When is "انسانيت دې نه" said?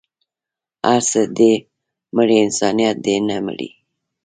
2.45-3.37